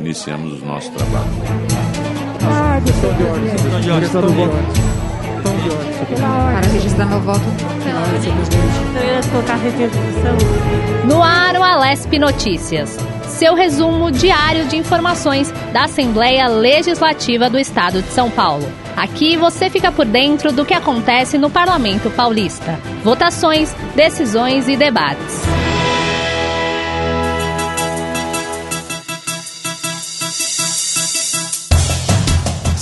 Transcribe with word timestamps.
Iniciamos 0.00 0.62
o 0.62 0.66
nosso 0.66 0.90
trabalho. 0.92 1.26
Ah, 2.42 2.80
questão 2.84 3.12
de 3.14 3.22
ordem. 3.24 3.50
Questão 3.50 3.80
de 3.80 3.90
ordem. 3.90 4.00
Questão 4.00 4.22
de 4.22 4.40
ordem. 4.40 4.86
Para 6.20 6.72
registrar 6.72 7.06
meu 7.06 7.20
voto. 7.20 7.42
No 11.04 11.22
ar, 11.22 11.56
o 11.56 11.62
Alesp 11.62 12.18
Notícias. 12.18 12.96
Seu 13.26 13.54
resumo 13.54 14.10
diário 14.10 14.66
de 14.66 14.76
informações 14.76 15.52
da 15.72 15.84
Assembleia 15.84 16.46
Legislativa 16.46 17.50
do 17.50 17.58
Estado 17.58 18.00
de 18.00 18.08
São 18.08 18.30
Paulo. 18.30 18.66
Aqui 18.96 19.36
você 19.36 19.68
fica 19.68 19.92
por 19.92 20.06
dentro 20.06 20.52
do 20.52 20.64
que 20.64 20.72
acontece 20.72 21.36
no 21.36 21.50
Parlamento 21.50 22.10
Paulista. 22.10 22.78
Votações, 23.02 23.74
decisões 23.94 24.68
e 24.68 24.76
debates. 24.76 25.55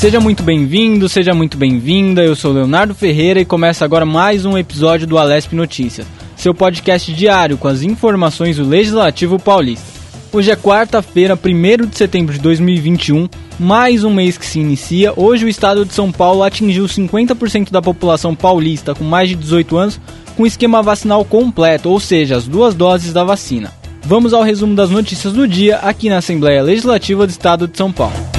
Seja 0.05 0.21
muito 0.21 0.43
bem-vindo, 0.43 1.09
seja 1.09 1.33
muito 1.33 1.57
bem-vinda. 1.57 2.23
Eu 2.23 2.37
sou 2.37 2.53
Leonardo 2.53 2.95
Ferreira 2.95 3.41
e 3.41 3.45
começa 3.47 3.87
agora 3.87 4.05
mais 4.05 4.45
um 4.45 4.59
episódio 4.59 5.07
do 5.07 5.17
Alesp 5.17 5.55
Notícias, 5.55 6.07
seu 6.37 6.53
podcast 6.53 7.11
diário 7.11 7.57
com 7.57 7.69
as 7.69 7.81
informações 7.81 8.59
do 8.59 8.69
Legislativo 8.69 9.39
Paulista. 9.39 9.87
Hoje 10.31 10.51
é 10.51 10.57
quarta-feira, 10.57 11.39
1 11.43 11.87
de 11.87 11.97
setembro 11.97 12.35
de 12.35 12.41
2021, 12.41 13.27
mais 13.59 14.05
um 14.05 14.13
mês 14.13 14.37
que 14.37 14.45
se 14.45 14.61
inicia. 14.61 15.15
Hoje 15.17 15.47
o 15.47 15.49
estado 15.49 15.87
de 15.87 15.95
São 15.95 16.13
Paulo 16.13 16.43
atingiu 16.43 16.85
50% 16.85 17.71
da 17.71 17.81
população 17.81 18.35
paulista 18.35 18.95
com 18.95 19.05
mais 19.05 19.31
de 19.31 19.37
18 19.37 19.75
anos 19.75 20.01
com 20.37 20.47
esquema 20.47 20.83
vacinal 20.83 21.25
completo, 21.25 21.89
ou 21.89 21.99
seja, 21.99 22.37
as 22.37 22.47
duas 22.47 22.75
doses 22.75 23.15
da 23.15 23.25
vacina. 23.25 23.73
Vamos 24.03 24.35
ao 24.35 24.43
resumo 24.43 24.75
das 24.75 24.91
notícias 24.91 25.33
do 25.33 25.49
dia 25.49 25.79
aqui 25.79 26.11
na 26.11 26.19
Assembleia 26.19 26.63
Legislativa 26.63 27.27
do 27.27 27.31
Estado 27.31 27.67
de 27.67 27.79
São 27.79 27.91
Paulo. 27.91 28.34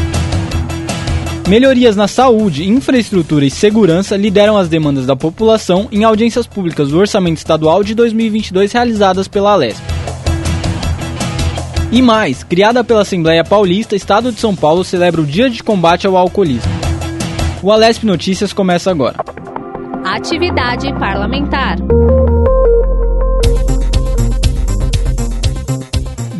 Melhorias 1.48 1.96
na 1.96 2.08
saúde, 2.08 2.68
infraestrutura 2.68 3.46
e 3.46 3.52
segurança 3.52 4.18
lideram 4.18 4.58
as 4.58 4.68
demandas 4.68 5.06
da 5.06 5.16
população 5.16 5.88
em 5.92 6.04
audiências 6.04 6.48
públicas 6.48 6.90
do 6.90 6.98
Orçamento 6.98 7.38
Estadual 7.38 7.84
de 7.84 7.94
2022 7.94 8.74
realizadas 8.74 9.28
pela 9.28 9.52
Alesp. 9.52 9.84
E 11.92 12.02
mais, 12.02 12.44
criada 12.44 12.84
pela 12.84 13.04
Assembleia 13.04 13.44
Paulista, 13.44 13.96
Estado 13.96 14.32
de 14.32 14.40
São 14.40 14.56
Paulo 14.56 14.84
celebra 14.84 15.22
o 15.22 15.26
Dia 15.26 15.48
de 15.48 15.62
Combate 15.62 16.08
ao 16.08 16.18
Alcoolismo. 16.18 16.72
O 17.62 17.72
Alesp 17.72 18.04
Notícias 18.06 18.52
começa 18.52 18.90
agora. 18.90 19.18
Atividade 20.04 20.92
parlamentar. 20.98 21.78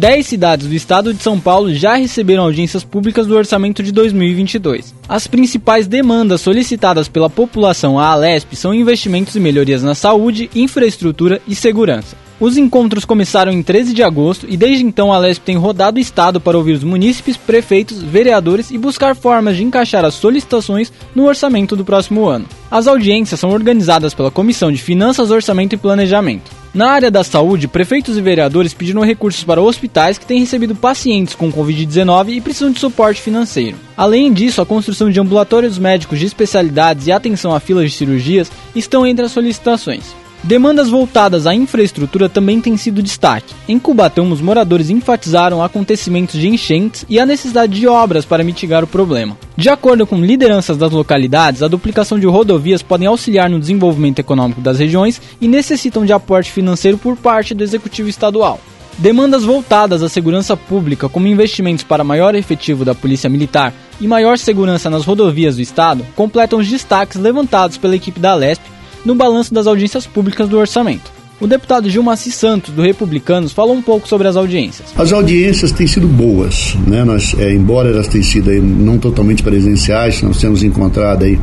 10 0.06 0.28
cidades 0.28 0.68
do 0.68 0.76
estado 0.76 1.12
de 1.16 1.24
São 1.24 1.40
Paulo 1.40 1.74
já 1.74 1.96
receberam 1.96 2.44
audiências 2.44 2.84
públicas 2.84 3.26
do 3.26 3.36
orçamento 3.36 3.82
de 3.82 3.92
2022. 3.92 4.94
As 5.10 5.26
principais 5.26 5.88
demandas 5.88 6.42
solicitadas 6.42 7.08
pela 7.08 7.28
população 7.28 7.98
à 7.98 8.10
Alesp 8.10 8.56
são 8.56 8.72
investimentos 8.72 9.36
e 9.36 9.40
melhorias 9.40 9.82
na 9.82 9.96
saúde, 9.96 10.48
infraestrutura 10.54 11.42
e 11.48 11.56
segurança. 11.56 12.16
Os 12.40 12.56
encontros 12.56 13.04
começaram 13.04 13.52
em 13.52 13.64
13 13.64 13.96
de 13.96 14.04
agosto 14.04 14.46
e 14.48 14.56
desde 14.56 14.86
então 14.86 15.12
a 15.12 15.16
Alesp 15.16 15.44
tem 15.44 15.58
rodado 15.58 15.98
o 15.98 16.02
estado 16.02 16.40
para 16.40 16.56
ouvir 16.56 16.74
os 16.74 16.84
munícipes, 16.84 17.36
prefeitos, 17.36 18.04
vereadores 18.04 18.70
e 18.70 18.78
buscar 18.78 19.16
formas 19.16 19.58
de 19.58 19.64
encaixar 19.64 20.06
as 20.06 20.14
solicitações 20.14 20.94
no 21.16 21.26
orçamento 21.26 21.76
do 21.76 21.84
próximo 21.84 22.28
ano. 22.28 22.46
As 22.70 22.86
audiências 22.86 23.40
são 23.40 23.50
organizadas 23.50 24.14
pela 24.14 24.30
Comissão 24.30 24.72
de 24.72 24.78
Finanças, 24.78 25.32
Orçamento 25.32 25.74
e 25.74 25.80
Planejamento. 25.80 26.65
Na 26.76 26.90
área 26.90 27.10
da 27.10 27.24
saúde, 27.24 27.70
prefeitos 27.70 28.18
e 28.18 28.22
vereadores 28.22 28.74
pediram 28.74 29.02
recursos 29.02 29.46
para 29.46 29.62
hospitais 29.62 30.18
que 30.18 30.26
têm 30.26 30.42
recebido 30.42 30.76
pacientes 30.76 31.34
com 31.34 31.50
Covid-19 31.50 32.36
e 32.36 32.42
precisam 32.42 32.70
de 32.70 32.82
suporte 32.82 33.22
financeiro. 33.22 33.78
Além 33.96 34.34
disso, 34.34 34.62
a 34.62 34.66
construção 34.66 35.10
de 35.10 35.18
ambulatórios 35.18 35.80
médicos 35.80 36.20
de 36.20 36.26
especialidades 36.26 37.08
e 37.08 37.14
atenção 37.14 37.56
a 37.56 37.62
filas 37.62 37.92
de 37.92 37.98
cirurgias 37.98 38.52
estão 38.76 39.08
entre 39.08 39.24
as 39.24 39.32
solicitações. 39.32 40.25
Demandas 40.46 40.90
voltadas 40.90 41.48
à 41.48 41.56
infraestrutura 41.56 42.30
também 42.30 42.62
têm 42.62 42.78
sido 42.78 43.02
destaque. 43.02 43.56
Em 43.68 43.80
Cubatão, 43.80 44.30
os 44.30 44.42
moradores 44.42 44.92
enfatizaram 44.92 45.64
acontecimentos 45.64 46.40
de 46.40 46.48
enchentes 46.48 47.04
e 47.10 47.20
a 47.20 47.26
necessidade 47.26 47.74
de 47.74 47.88
obras 47.88 48.26
para 48.26 48.44
mitigar 48.44 48.84
o 48.84 48.88
problema. 48.88 49.36
De 49.58 49.70
acordo 49.70 50.06
com 50.06 50.24
lideranças 50.24 50.78
das 50.78 50.92
localidades, 50.92 51.64
a 51.64 51.68
duplicação 51.68 52.20
de 52.20 52.28
rodovias 52.28 52.84
podem 52.84 53.08
auxiliar 53.08 53.50
no 53.50 53.60
desenvolvimento 53.60 54.20
econômico 54.20 54.62
das 54.62 54.78
regiões 54.78 55.20
e 55.42 55.48
necessitam 55.48 56.06
de 56.06 56.14
aporte 56.14 56.52
financeiro 56.52 57.00
por 57.00 57.18
parte 57.18 57.56
do 57.56 57.64
executivo 57.64 58.08
estadual. 58.08 58.60
Demandas 59.00 59.44
voltadas 59.44 60.04
à 60.04 60.08
segurança 60.08 60.56
pública, 60.56 61.10
como 61.10 61.26
investimentos 61.26 61.84
para 61.84 62.04
maior 62.04 62.36
efetivo 62.36 62.86
da 62.86 62.94
Polícia 62.94 63.32
Militar 63.32 63.74
e 64.00 64.08
maior 64.08 64.38
segurança 64.38 64.92
nas 64.92 65.06
rodovias 65.06 65.56
do 65.56 65.62
estado, 65.64 66.06
completam 66.16 66.60
os 66.60 66.70
destaques 66.70 67.20
levantados 67.20 67.78
pela 67.78 67.96
equipe 67.96 68.20
da 68.20 68.36
Lesp 68.36 68.75
no 69.06 69.16
balanço 69.16 69.54
das 69.54 69.68
audiências 69.68 70.08
públicas 70.08 70.50
do 70.50 70.58
orçamento. 70.58 71.14
O 71.40 71.48
deputado 71.48 71.90
Gilmaci 71.90 72.32
Santos, 72.32 72.74
do 72.74 72.82
Republicanos, 72.82 73.52
falou 73.52 73.76
um 73.76 73.82
pouco 73.82 74.08
sobre 74.08 74.28
as 74.28 74.38
audiências. 74.38 74.94
As 74.98 75.12
audiências 75.12 75.72
têm 75.72 75.86
sido 75.86 76.08
boas, 76.08 76.76
né? 76.88 77.04
Nós, 77.04 77.36
é, 77.38 77.54
embora 77.54 77.90
elas 77.90 78.08
tenham 78.08 78.24
sido 78.24 78.50
aí, 78.50 78.62
não 78.62 78.98
totalmente 78.98 79.44
presenciais, 79.44 80.22
nós 80.22 80.40
temos 80.40 80.64
encontrado 80.64 81.24
aí, 81.24 81.38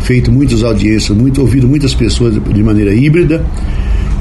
feito 0.00 0.30
muitas 0.30 0.62
audiências, 0.62 1.16
muito, 1.16 1.40
ouvido 1.40 1.66
muitas 1.66 1.94
pessoas 1.94 2.34
de 2.34 2.62
maneira 2.62 2.94
híbrida, 2.94 3.44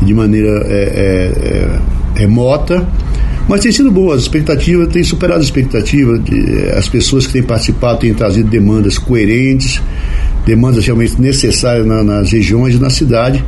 de 0.01 0.13
maneira 0.13 0.63
é, 0.65 1.81
é, 2.15 2.21
é 2.21 2.21
remota, 2.21 2.87
mas 3.47 3.59
tem 3.59 3.71
sido 3.71 3.91
boa, 3.91 4.15
as 4.15 4.21
expectativas 4.21 4.87
têm 4.87 5.03
superado 5.03 5.39
as 5.39 5.45
expectativas, 5.45 6.23
de, 6.23 6.69
as 6.75 6.87
pessoas 6.87 7.27
que 7.27 7.33
têm 7.33 7.43
participado 7.43 7.99
têm 7.99 8.13
trazido 8.13 8.49
demandas 8.49 8.97
coerentes, 8.97 9.81
demandas 10.45 10.85
realmente 10.85 11.19
necessárias 11.19 11.85
na, 11.85 12.03
nas 12.03 12.31
regiões 12.31 12.75
e 12.75 12.79
na 12.79 12.89
cidade. 12.89 13.43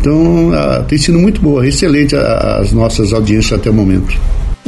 Então, 0.00 0.52
a, 0.52 0.82
tem 0.84 0.96
sido 0.96 1.18
muito 1.18 1.40
boa, 1.40 1.66
excelente 1.66 2.14
a, 2.16 2.58
as 2.58 2.72
nossas 2.72 3.12
audiências 3.12 3.58
até 3.58 3.70
o 3.70 3.74
momento. 3.74 4.16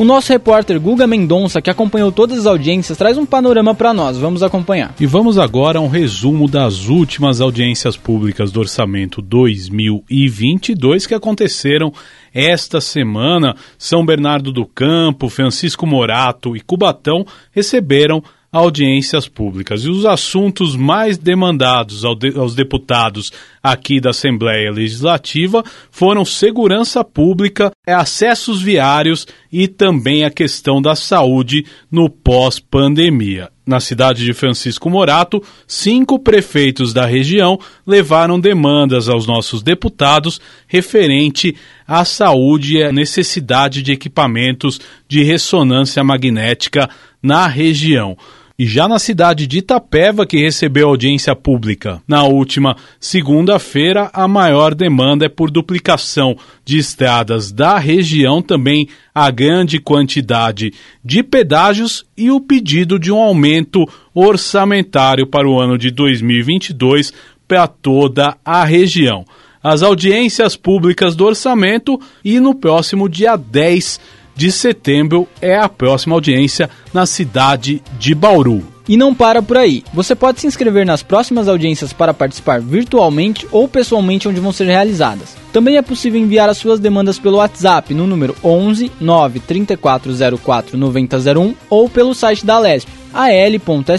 O 0.01 0.05
nosso 0.05 0.33
repórter 0.33 0.81
Guga 0.81 1.07
Mendonça, 1.07 1.61
que 1.61 1.69
acompanhou 1.69 2.11
todas 2.11 2.39
as 2.39 2.47
audiências, 2.47 2.97
traz 2.97 3.19
um 3.19 3.27
panorama 3.27 3.75
para 3.75 3.93
nós. 3.93 4.17
Vamos 4.17 4.43
acompanhar. 4.43 4.95
E 4.99 5.05
vamos 5.05 5.37
agora 5.37 5.79
a 5.79 5.83
um 5.83 5.89
resumo 5.89 6.49
das 6.49 6.89
últimas 6.89 7.39
audiências 7.39 7.99
públicas 7.99 8.51
do 8.51 8.61
orçamento 8.61 9.21
2022 9.21 11.07
que 11.07 11.13
aconteceram 11.13 11.93
esta 12.33 12.81
semana. 12.81 13.55
São 13.77 14.07
Bernardo 14.07 14.51
do 14.51 14.65
Campo, 14.65 15.29
Francisco 15.29 15.87
Morato 15.87 16.57
e 16.57 16.61
Cubatão 16.61 17.27
receberam 17.53 18.23
audiências 18.53 19.29
públicas. 19.29 19.85
E 19.85 19.91
os 19.91 20.05
assuntos 20.05 20.75
mais 20.75 21.17
demandados 21.17 22.05
aos 22.05 22.55
deputados 22.55 23.33
aqui 23.63 24.01
da 24.01 24.11
Assembleia 24.11 24.71
Legislativa 24.71 25.63
foram 25.91 26.25
segurança 26.25 27.05
pública, 27.05 27.71
acessos 27.87 28.61
viários 28.61 29.27
e 29.53 29.69
também 29.69 30.25
a 30.25 30.31
questão 30.31 30.83
da 30.83 30.97
saúde 30.97 31.65
no 31.91 32.09
pós-pandemia. 32.11 33.51
Na 33.67 33.79
cidade 33.79 34.25
de 34.25 34.33
Francisco 34.33 34.91
Morato, 34.91 35.41
cinco 35.65 36.19
prefeitos 36.19 36.93
da 36.93 37.07
região 37.07 37.57
levaram 37.87 38.41
demandas 38.41 39.09
aos 39.09 39.29
nossos 39.29 39.63
deputados 39.63 40.41
referente 40.67 41.55
à 41.87 42.05
saúde 42.05 42.79
e 42.79 42.83
à 42.83 42.91
necessidade 42.91 43.81
de 43.81 43.93
equipamentos 43.93 44.81
de 45.07 45.23
ressonância 45.23 46.03
magnética 46.03 46.91
na 47.23 47.47
região. 47.47 48.17
E 48.61 48.67
já 48.67 48.87
na 48.87 48.99
cidade 48.99 49.47
de 49.47 49.61
Itapeva, 49.61 50.27
que 50.27 50.37
recebeu 50.37 50.89
audiência 50.89 51.35
pública 51.35 52.03
na 52.07 52.25
última 52.25 52.77
segunda-feira, 53.01 54.11
a 54.13 54.29
maior 54.29 54.75
demanda 54.75 55.25
é 55.25 55.31
por 55.31 55.51
duplicação 55.51 56.37
de 56.63 56.77
estradas 56.77 57.51
da 57.51 57.79
região, 57.79 58.43
também 58.43 58.87
a 59.15 59.31
grande 59.31 59.81
quantidade 59.81 60.75
de 61.03 61.23
pedágios 61.23 62.05
e 62.15 62.31
o 62.31 62.39
pedido 62.39 62.99
de 62.99 63.11
um 63.11 63.17
aumento 63.17 63.89
orçamentário 64.15 65.27
para 65.27 65.49
o 65.49 65.59
ano 65.59 65.79
de 65.79 65.91
2022 65.91 67.15
para 67.49 67.67
toda 67.67 68.37
a 68.45 68.63
região. 68.63 69.25
As 69.63 69.83
audiências 69.83 70.55
públicas 70.55 71.17
do 71.17 71.25
orçamento 71.25 71.99
e 72.23 72.39
no 72.39 72.55
próximo 72.55 73.09
dia 73.09 73.37
10 73.37 74.20
de 74.41 74.51
setembro 74.51 75.29
é 75.43 75.55
a 75.55 75.69
próxima 75.69 76.15
audiência 76.15 76.71
na 76.95 77.05
cidade 77.05 77.83
de 77.99 78.15
Bauru. 78.15 78.65
E 78.89 78.97
não 78.97 79.15
para 79.15 79.43
por 79.43 79.59
aí. 79.59 79.85
Você 79.93 80.15
pode 80.15 80.41
se 80.41 80.47
inscrever 80.47 80.87
nas 80.87 81.03
próximas 81.03 81.47
audiências 81.47 81.93
para 81.93 82.15
participar 82.15 82.59
virtualmente 82.59 83.47
ou 83.53 83.69
pessoalmente 83.69 84.27
onde 84.27 84.41
vão 84.41 84.51
ser 84.51 84.65
realizadas. 84.65 85.37
Também 85.53 85.77
é 85.77 85.83
possível 85.83 86.19
enviar 86.19 86.49
as 86.49 86.57
suas 86.57 86.81
demandas 86.81 87.19
pelo 87.19 87.37
WhatsApp 87.37 87.93
no 87.93 88.07
número 88.07 88.35
11 88.43 88.91
93404 88.99 90.79
9001 90.79 91.55
ou 91.69 91.91
pelo 91.91 92.15
site 92.15 92.47
da 92.47 92.59
Lesp, 92.59 92.89
al.sp.gov.br. 93.13 93.91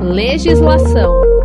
Legislação 0.00 1.37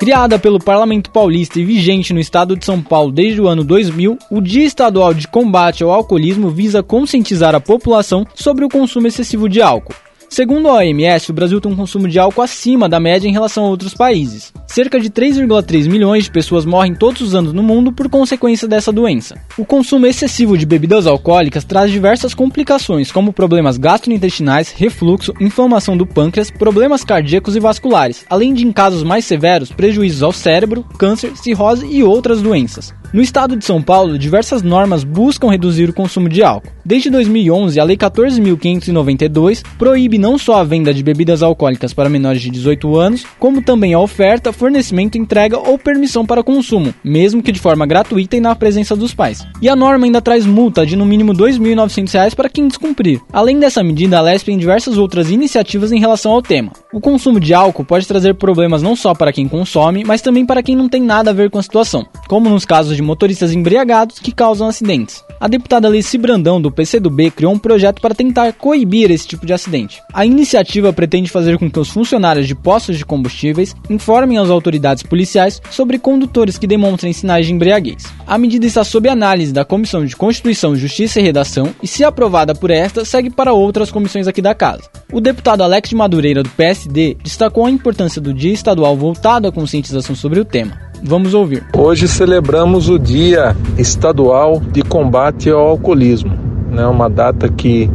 Criada 0.00 0.38
pelo 0.38 0.58
Parlamento 0.58 1.10
Paulista 1.10 1.60
e 1.60 1.64
vigente 1.64 2.14
no 2.14 2.20
estado 2.20 2.56
de 2.56 2.64
São 2.64 2.80
Paulo 2.80 3.12
desde 3.12 3.38
o 3.38 3.46
ano 3.46 3.62
2000, 3.62 4.16
o 4.30 4.40
Dia 4.40 4.64
Estadual 4.64 5.12
de 5.12 5.28
Combate 5.28 5.82
ao 5.82 5.90
Alcoolismo 5.90 6.48
visa 6.48 6.82
conscientizar 6.82 7.54
a 7.54 7.60
população 7.60 8.26
sobre 8.34 8.64
o 8.64 8.68
consumo 8.70 9.06
excessivo 9.08 9.46
de 9.46 9.60
álcool. 9.60 9.94
Segundo 10.30 10.68
a 10.68 10.74
OMS, 10.74 11.28
o 11.28 11.34
Brasil 11.34 11.60
tem 11.60 11.72
um 11.72 11.74
consumo 11.74 12.06
de 12.06 12.16
álcool 12.16 12.42
acima 12.42 12.88
da 12.88 13.00
média 13.00 13.26
em 13.26 13.32
relação 13.32 13.64
a 13.64 13.68
outros 13.68 13.94
países. 13.94 14.52
Cerca 14.64 15.00
de 15.00 15.10
3,3 15.10 15.90
milhões 15.90 16.24
de 16.24 16.30
pessoas 16.30 16.64
morrem 16.64 16.94
todos 16.94 17.20
os 17.20 17.34
anos 17.34 17.52
no 17.52 17.64
mundo 17.64 17.92
por 17.92 18.08
consequência 18.08 18.68
dessa 18.68 18.92
doença. 18.92 19.34
O 19.58 19.64
consumo 19.64 20.06
excessivo 20.06 20.56
de 20.56 20.64
bebidas 20.64 21.08
alcoólicas 21.08 21.64
traz 21.64 21.90
diversas 21.90 22.32
complicações, 22.32 23.10
como 23.10 23.32
problemas 23.32 23.76
gastrointestinais, 23.76 24.70
refluxo, 24.70 25.34
inflamação 25.40 25.96
do 25.96 26.06
pâncreas, 26.06 26.48
problemas 26.48 27.02
cardíacos 27.02 27.56
e 27.56 27.60
vasculares, 27.60 28.24
além 28.30 28.54
de, 28.54 28.64
em 28.64 28.70
casos 28.70 29.02
mais 29.02 29.24
severos, 29.24 29.72
prejuízos 29.72 30.22
ao 30.22 30.30
cérebro, 30.30 30.84
câncer, 30.96 31.36
cirrose 31.36 31.88
e 31.90 32.04
outras 32.04 32.40
doenças. 32.40 32.94
No 33.12 33.20
estado 33.20 33.56
de 33.56 33.64
São 33.64 33.82
Paulo, 33.82 34.16
diversas 34.16 34.62
normas 34.62 35.02
buscam 35.02 35.50
reduzir 35.50 35.90
o 35.90 35.92
consumo 35.92 36.28
de 36.28 36.44
álcool. 36.44 36.70
Desde 36.84 37.10
2011, 37.10 37.80
a 37.80 37.84
Lei 37.84 37.96
14.592 37.96 39.64
proíbe 39.76 40.16
não 40.16 40.38
só 40.38 40.60
a 40.60 40.64
venda 40.64 40.94
de 40.94 41.02
bebidas 41.02 41.42
alcoólicas 41.42 41.92
para 41.92 42.08
menores 42.08 42.40
de 42.40 42.50
18 42.50 42.96
anos, 42.96 43.24
como 43.38 43.62
também 43.62 43.94
a 43.94 43.98
oferta, 43.98 44.52
fornecimento, 44.52 45.18
entrega 45.18 45.58
ou 45.58 45.76
permissão 45.76 46.24
para 46.24 46.44
consumo, 46.44 46.94
mesmo 47.02 47.42
que 47.42 47.50
de 47.50 47.58
forma 47.58 47.84
gratuita 47.84 48.36
e 48.36 48.40
na 48.40 48.54
presença 48.54 48.94
dos 48.94 49.12
pais. 49.12 49.44
E 49.60 49.68
a 49.68 49.74
norma 49.74 50.06
ainda 50.06 50.22
traz 50.22 50.46
multa 50.46 50.86
de 50.86 50.94
no 50.94 51.04
mínimo 51.04 51.32
R$ 51.32 51.38
2.900 51.38 52.36
para 52.36 52.48
quem 52.48 52.68
descumprir. 52.68 53.20
Além 53.32 53.58
dessa 53.58 53.82
medida, 53.82 54.18
a 54.18 54.22
LESP 54.22 54.46
tem 54.46 54.58
diversas 54.58 54.96
outras 54.96 55.32
iniciativas 55.32 55.90
em 55.90 55.98
relação 55.98 56.30
ao 56.30 56.42
tema. 56.42 56.72
O 56.92 57.00
consumo 57.00 57.40
de 57.40 57.52
álcool 57.52 57.84
pode 57.84 58.06
trazer 58.06 58.34
problemas 58.34 58.82
não 58.82 58.94
só 58.94 59.14
para 59.14 59.32
quem 59.32 59.48
consome, 59.48 60.04
mas 60.04 60.22
também 60.22 60.46
para 60.46 60.62
quem 60.62 60.76
não 60.76 60.88
tem 60.88 61.02
nada 61.02 61.30
a 61.30 61.34
ver 61.34 61.50
com 61.50 61.58
a 61.58 61.62
situação, 61.62 62.06
como 62.28 62.48
nos 62.48 62.64
casos 62.64 62.96
de 62.96 62.99
motoristas 63.02 63.52
embriagados 63.52 64.18
que 64.18 64.32
causam 64.32 64.68
acidentes. 64.68 65.24
A 65.40 65.48
deputada 65.48 65.88
Alice 65.88 66.18
Brandão, 66.18 66.60
do 66.60 66.70
PCdoB, 66.70 67.30
criou 67.30 67.54
um 67.54 67.58
projeto 67.58 68.00
para 68.00 68.14
tentar 68.14 68.52
coibir 68.52 69.10
esse 69.10 69.26
tipo 69.26 69.46
de 69.46 69.54
acidente. 69.54 70.02
A 70.12 70.26
iniciativa 70.26 70.92
pretende 70.92 71.30
fazer 71.30 71.56
com 71.58 71.70
que 71.70 71.78
os 71.78 71.88
funcionários 71.88 72.46
de 72.46 72.54
postos 72.54 72.98
de 72.98 73.06
combustíveis 73.06 73.74
informem 73.88 74.36
as 74.36 74.50
autoridades 74.50 75.02
policiais 75.02 75.62
sobre 75.70 75.98
condutores 75.98 76.58
que 76.58 76.66
demonstrem 76.66 77.14
sinais 77.14 77.46
de 77.46 77.54
embriaguez. 77.54 78.04
A 78.26 78.36
medida 78.36 78.66
está 78.66 78.84
sob 78.84 79.08
análise 79.08 79.52
da 79.52 79.64
Comissão 79.64 80.04
de 80.04 80.14
Constituição, 80.14 80.76
Justiça 80.76 81.20
e 81.20 81.22
Redação 81.22 81.74
e, 81.82 81.86
se 81.86 82.04
aprovada 82.04 82.54
por 82.54 82.70
esta, 82.70 83.04
segue 83.04 83.30
para 83.30 83.54
outras 83.54 83.90
comissões 83.90 84.28
aqui 84.28 84.42
da 84.42 84.54
casa. 84.54 84.82
O 85.10 85.20
deputado 85.20 85.62
Alex 85.62 85.88
de 85.88 85.96
Madureira, 85.96 86.42
do 86.42 86.50
PSD, 86.50 87.16
destacou 87.22 87.64
a 87.64 87.70
importância 87.70 88.20
do 88.20 88.34
Dia 88.34 88.52
Estadual 88.52 88.96
voltado 88.96 89.48
à 89.48 89.52
conscientização 89.52 90.14
sobre 90.14 90.38
o 90.38 90.44
tema. 90.44 90.89
Vamos 91.02 91.32
ouvir. 91.32 91.64
Hoje 91.74 92.06
celebramos 92.06 92.90
o 92.90 92.98
Dia 92.98 93.56
Estadual 93.78 94.60
de 94.70 94.82
Combate 94.82 95.48
ao 95.48 95.68
Alcoolismo, 95.68 96.32
né? 96.70 96.86
uma 96.86 97.08
data 97.08 97.48
que 97.48 97.90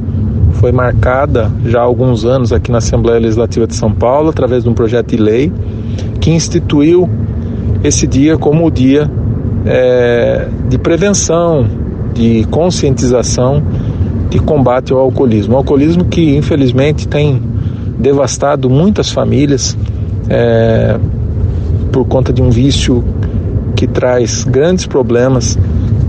foi 0.54 0.72
marcada 0.72 1.52
já 1.66 1.82
há 1.82 1.84
alguns 1.84 2.26
anos 2.26 2.52
aqui 2.52 2.72
na 2.72 2.80
Assembleia 2.80 3.20
Legislativa 3.20 3.68
de 3.68 3.76
São 3.76 3.92
Paulo, 3.92 4.30
através 4.30 4.64
de 4.64 4.70
um 4.70 4.74
projeto 4.74 5.10
de 5.10 5.18
lei 5.18 5.52
que 6.20 6.32
instituiu 6.32 7.08
esse 7.84 8.08
dia 8.08 8.38
como 8.40 8.66
o 8.66 8.72
dia 8.72 9.10
é, 9.68 10.48
de 10.68 10.80
prevenção, 10.80 11.68
de 12.12 12.44
conscientização, 12.50 13.62
de 14.32 14.40
combate 14.40 14.92
ao 14.92 15.00
alcoolismo. 15.00 15.54
O 15.54 15.58
alcoolismo 15.58 16.06
que 16.06 16.36
infelizmente 16.36 17.08
tem 17.08 17.40
devastado 18.00 18.68
muitas 18.68 19.12
famílias. 19.12 19.78
É, 20.28 20.98
por 21.92 22.06
conta 22.06 22.32
de 22.32 22.42
um 22.42 22.50
vício 22.50 23.04
que 23.76 23.88
traz 23.88 24.44
grandes 24.44 24.86
problemas 24.86 25.58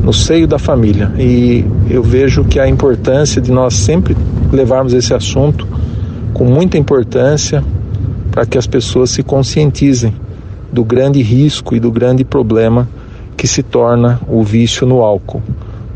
no 0.02 0.12
seio 0.12 0.46
da 0.46 0.58
família. 0.58 1.12
E 1.18 1.64
eu 1.90 2.02
vejo 2.02 2.44
que 2.44 2.60
a 2.60 2.68
importância 2.68 3.40
de 3.40 3.50
nós 3.50 3.74
sempre 3.74 4.16
levarmos 4.52 4.92
esse 4.92 5.12
assunto 5.12 5.66
com 6.32 6.44
muita 6.44 6.78
importância 6.78 7.62
para 8.30 8.46
que 8.46 8.56
as 8.56 8.66
pessoas 8.66 9.10
se 9.10 9.22
conscientizem 9.22 10.14
do 10.72 10.84
grande 10.84 11.22
risco 11.22 11.74
e 11.74 11.80
do 11.80 11.90
grande 11.90 12.24
problema 12.24 12.88
que 13.36 13.48
se 13.48 13.62
torna 13.62 14.20
o 14.28 14.42
vício 14.42 14.86
no 14.86 15.02
álcool. 15.02 15.42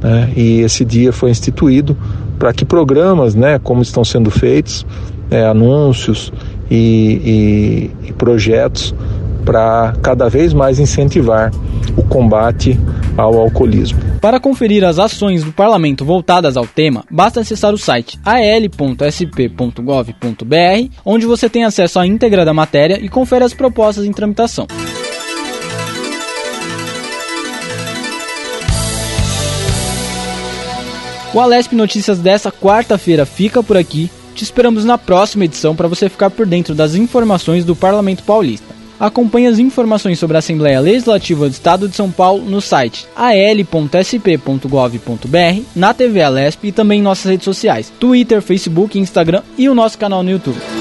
Né? 0.02 0.32
E 0.36 0.60
esse 0.60 0.84
dia 0.84 1.12
foi 1.12 1.30
instituído 1.30 1.96
para 2.38 2.52
que 2.52 2.64
programas, 2.64 3.34
né, 3.34 3.58
como 3.58 3.82
estão 3.82 4.02
sendo 4.02 4.30
feitos, 4.30 4.86
é, 5.30 5.44
anúncios 5.44 6.32
e, 6.70 7.90
e, 8.02 8.08
e 8.08 8.12
projetos 8.14 8.94
para 9.40 9.94
cada 10.02 10.28
vez 10.28 10.52
mais 10.52 10.78
incentivar 10.78 11.50
o 11.96 12.02
combate 12.02 12.78
ao 13.16 13.38
alcoolismo. 13.38 13.98
Para 14.20 14.38
conferir 14.38 14.84
as 14.84 14.98
ações 14.98 15.42
do 15.42 15.52
parlamento 15.52 16.04
voltadas 16.04 16.56
ao 16.56 16.66
tema, 16.66 17.04
basta 17.10 17.40
acessar 17.40 17.72
o 17.72 17.78
site 17.78 18.18
al.sp.gov.br, 18.24 19.74
onde 21.04 21.26
você 21.26 21.48
tem 21.48 21.64
acesso 21.64 21.98
à 21.98 22.06
íntegra 22.06 22.44
da 22.44 22.54
matéria 22.54 22.98
e 23.00 23.08
confere 23.08 23.44
as 23.44 23.54
propostas 23.54 24.04
em 24.04 24.12
tramitação. 24.12 24.66
O 31.32 31.38
Alesp 31.38 31.74
Notícias 31.74 32.18
dessa 32.18 32.50
quarta-feira 32.50 33.24
fica 33.24 33.62
por 33.62 33.76
aqui. 33.76 34.10
Te 34.34 34.42
esperamos 34.42 34.84
na 34.84 34.98
próxima 34.98 35.44
edição 35.44 35.76
para 35.76 35.86
você 35.86 36.08
ficar 36.08 36.28
por 36.28 36.44
dentro 36.44 36.74
das 36.74 36.96
informações 36.96 37.64
do 37.64 37.76
Parlamento 37.76 38.24
Paulista. 38.24 38.79
Acompanhe 39.00 39.46
as 39.46 39.58
informações 39.58 40.18
sobre 40.18 40.36
a 40.36 40.40
Assembleia 40.40 40.78
Legislativa 40.78 41.48
do 41.48 41.52
Estado 41.52 41.88
de 41.88 41.96
São 41.96 42.10
Paulo 42.10 42.44
no 42.44 42.60
site 42.60 43.08
al.sp.gov.br, 43.16 44.60
na 45.74 45.94
TV 45.94 46.22
Alesp 46.22 46.64
e 46.64 46.72
também 46.72 47.00
em 47.00 47.02
nossas 47.02 47.30
redes 47.30 47.44
sociais, 47.44 47.90
Twitter, 47.98 48.42
Facebook, 48.42 48.98
Instagram 48.98 49.42
e 49.56 49.70
o 49.70 49.74
nosso 49.74 49.96
canal 49.96 50.22
no 50.22 50.30
YouTube. 50.30 50.79